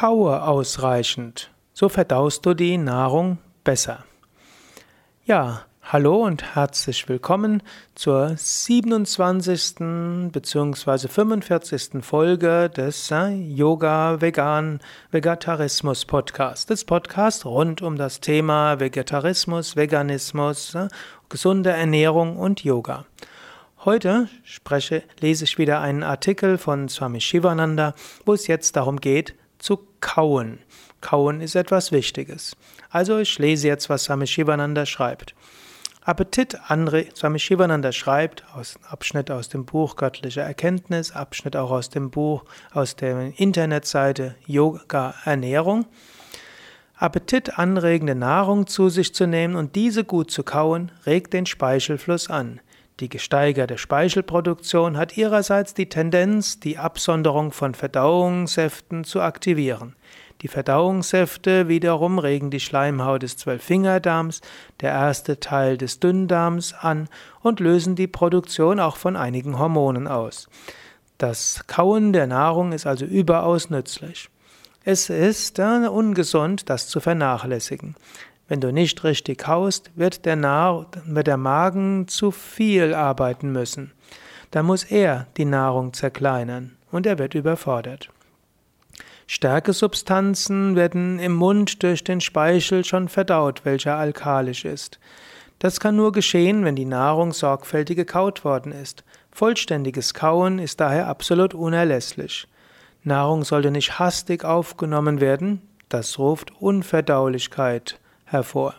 [0.00, 1.50] Kaue ausreichend.
[1.72, 4.04] So verdaust du die Nahrung besser.
[5.24, 7.64] Ja, hallo und herzlich willkommen
[7.96, 10.30] zur 27.
[10.30, 11.08] bzw.
[11.08, 12.04] 45.
[12.04, 14.78] Folge des äh, Yoga Vegan
[15.10, 16.70] Vegetarismus Podcast.
[16.70, 20.86] Das Podcast rund um das Thema Vegetarismus, Veganismus, äh,
[21.28, 23.04] gesunde Ernährung und Yoga.
[23.84, 29.34] Heute spreche, lese ich wieder einen Artikel von Swami Shivananda, wo es jetzt darum geht,
[30.00, 30.58] kauen.
[31.00, 32.56] Kauen ist etwas Wichtiges.
[32.90, 35.34] Also ich lese jetzt, was Swami Shivananda schreibt.
[36.02, 41.90] Appetit anregt, Swami Shivananda schreibt, aus Abschnitt aus dem Buch Göttliche Erkenntnis, Abschnitt auch aus
[41.90, 45.84] dem Buch, aus der Internetseite Yoga Ernährung.
[46.96, 52.30] Appetit anregende Nahrung zu sich zu nehmen und diese gut zu kauen, regt den Speichelfluss
[52.30, 52.60] an.
[53.00, 59.94] Die gesteigerte Speichelproduktion hat ihrerseits die Tendenz, die Absonderung von Verdauungssäften zu aktivieren.
[60.42, 64.40] Die Verdauungssäfte wiederum regen die Schleimhaut des Zwölffingerdarms,
[64.80, 67.08] der erste Teil des Dünndarms, an
[67.40, 70.48] und lösen die Produktion auch von einigen Hormonen aus.
[71.18, 74.28] Das Kauen der Nahrung ist also überaus nützlich.
[74.84, 77.94] Es ist äh, ungesund, das zu vernachlässigen.
[78.48, 83.92] Wenn du nicht richtig kaust, wird der, Nahr wird der Magen zu viel arbeiten müssen.
[84.50, 88.08] Da muss er die Nahrung zerkleinern und er wird überfordert.
[89.26, 94.98] Stärkesubstanzen werden im Mund durch den Speichel schon verdaut, welcher alkalisch ist.
[95.58, 99.04] Das kann nur geschehen, wenn die Nahrung sorgfältig gekaut worden ist.
[99.30, 102.48] Vollständiges Kauen ist daher absolut unerlässlich.
[103.04, 108.74] Nahrung sollte nicht hastig aufgenommen werden, das ruft Unverdaulichkeit hervor.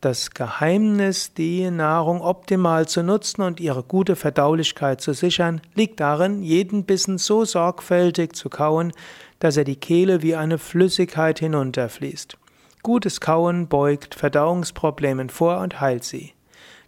[0.00, 6.42] Das Geheimnis, die Nahrung optimal zu nutzen und ihre gute Verdaulichkeit zu sichern, liegt darin,
[6.42, 8.92] jeden Bissen so sorgfältig zu kauen,
[9.38, 12.36] dass er die Kehle wie eine Flüssigkeit hinunterfließt.
[12.82, 16.34] Gutes Kauen beugt Verdauungsproblemen vor und heilt sie.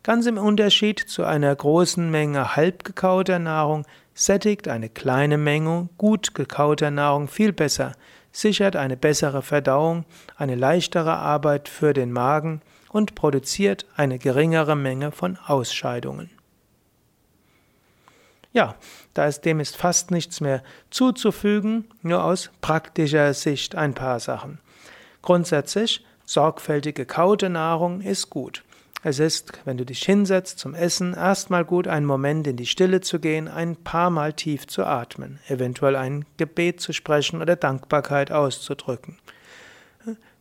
[0.03, 6.35] Ganz im Unterschied zu einer großen Menge halb gekauter Nahrung sättigt eine kleine Menge gut
[6.35, 7.93] gekauter Nahrung viel besser,
[8.37, 10.05] sichert eine bessere Verdauung,
[10.37, 12.61] eine leichtere Arbeit für den Magen
[12.91, 16.31] und produziert eine geringere Menge von Ausscheidungen.
[18.53, 18.75] Ja,
[19.15, 24.59] da ist dem ist fast nichts mehr zuzufügen, nur aus praktischer Sicht ein paar Sachen.
[25.23, 28.65] Grundsätzlich, sorgfältig gekaute Nahrung ist gut.
[29.03, 33.01] Es ist, wenn du dich hinsetzt zum Essen, erstmal gut, einen Moment in die Stille
[33.01, 38.33] zu gehen, ein paar Mal tief zu atmen, eventuell ein Gebet zu sprechen oder Dankbarkeit
[38.33, 39.19] auszudrücken.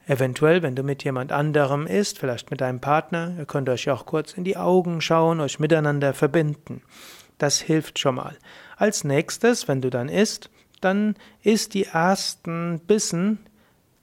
[0.07, 4.05] Eventuell, wenn du mit jemand anderem isst, vielleicht mit deinem Partner, ihr könnt euch auch
[4.05, 6.83] kurz in die Augen schauen, euch miteinander verbinden.
[7.39, 8.37] Das hilft schon mal.
[8.77, 13.39] Als nächstes, wenn du dann isst, dann isst die ersten Bissen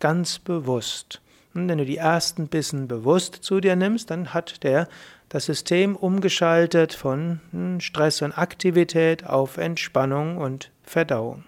[0.01, 1.23] ganz bewusst.
[1.55, 4.89] Und wenn du die ersten Bissen bewusst zu dir nimmst, dann hat der
[5.29, 11.45] das System umgeschaltet von hm, Stress und Aktivität auf Entspannung und Verdauung.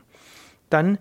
[0.71, 0.99] Dann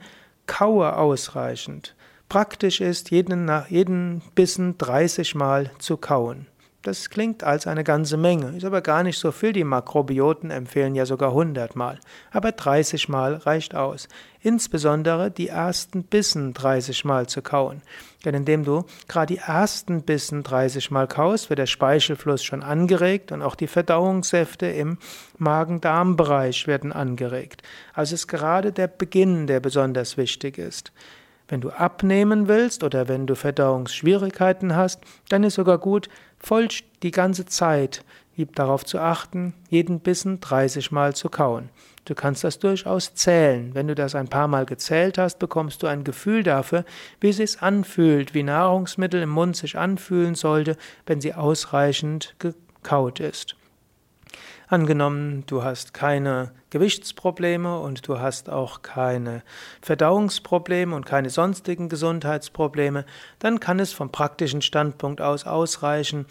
[0.48, 1.96] kaue ausreichend.
[2.30, 6.48] Praktisch ist, jeden, jeden Bissen 30 Mal zu kauen.
[6.82, 9.54] Das klingt als eine ganze Menge, ist aber gar nicht so viel.
[9.54, 11.98] Die Makrobioten empfehlen ja sogar 100 Mal.
[12.32, 14.10] Aber 30 Mal reicht aus.
[14.46, 17.82] Insbesondere die ersten Bissen 30 Mal zu kauen.
[18.26, 23.32] Denn indem du gerade die ersten Bissen 30 Mal kaust, wird der Speichelfluss schon angeregt
[23.32, 24.98] und auch die Verdauungssäfte im
[25.38, 27.64] Magen-Darm-Bereich werden angeregt.
[27.94, 30.92] Also ist gerade der Beginn, der besonders wichtig ist.
[31.48, 35.00] Wenn du abnehmen willst oder wenn du Verdauungsschwierigkeiten hast,
[35.30, 36.68] dann ist sogar gut, voll
[37.02, 38.04] die ganze Zeit
[38.54, 41.70] darauf zu achten, jeden Bissen 30 Mal zu kauen.
[42.06, 43.74] Du kannst das durchaus zählen.
[43.74, 46.84] Wenn du das ein paar Mal gezählt hast, bekommst du ein Gefühl dafür,
[47.22, 53.20] wie es sich anfühlt, wie Nahrungsmittel im Mund sich anfühlen sollte, wenn sie ausreichend gekaut
[53.20, 53.56] ist.
[54.74, 59.44] Angenommen, du hast keine Gewichtsprobleme und du hast auch keine
[59.84, 63.06] Verdauungsprobleme und keine sonstigen Gesundheitsprobleme,
[63.38, 66.26] dann kann es vom praktischen Standpunkt aus ausreichen,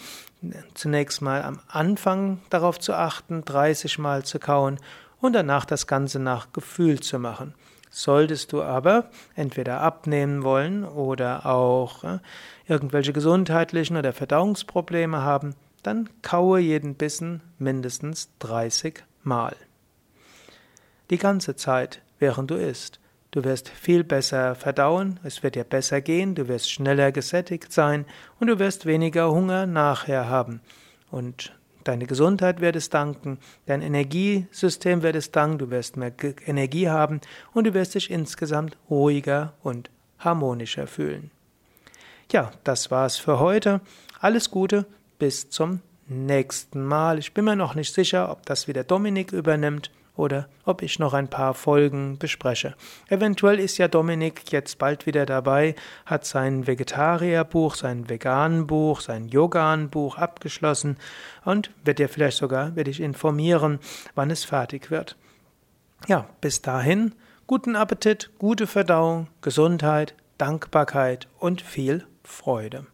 [0.75, 4.81] zunächst mal am Anfang darauf zu achten, 30 Mal zu kauen
[5.21, 7.55] und danach das Ganze nach Gefühl zu machen.
[7.91, 12.19] Solltest du aber entweder abnehmen wollen oder auch äh,
[12.67, 19.57] irgendwelche gesundheitlichen oder Verdauungsprobleme haben, dann kaue jeden Bissen mindestens 30 Mal.
[21.11, 23.01] Die ganze Zeit, während du isst.
[23.31, 28.05] Du wirst viel besser verdauen, es wird dir besser gehen, du wirst schneller gesättigt sein
[28.39, 30.61] und du wirst weniger Hunger nachher haben.
[31.11, 36.13] Und Deine Gesundheit wird es danken, dein Energiesystem wird es danken, du wirst mehr
[36.47, 37.21] Energie haben
[37.55, 41.31] und du wirst dich insgesamt ruhiger und harmonischer fühlen.
[42.31, 43.81] Ja, das war's für heute.
[44.21, 44.87] Alles Gute,
[45.23, 45.79] bis zum
[46.09, 47.21] nächsten Mal.
[47.21, 51.15] Ich bin mir noch nicht sicher, ob das wieder Dominik übernimmt oder ob ich noch
[51.15, 52.75] ein paar Folgen bespreche.
[53.09, 55.77] Eventuell ist ja Dominik jetzt bald wieder dabei,
[56.07, 60.97] hat sein Vegetarierbuch, sein Veganbuch, sein Yogan-Buch abgeschlossen
[61.45, 63.79] und wird dir vielleicht sogar, werde ich informieren,
[64.17, 65.17] wann es fertig wird.
[66.09, 67.15] Ja, bis dahin,
[67.47, 72.89] guten Appetit, gute Verdauung, Gesundheit, Dankbarkeit und viel Freude.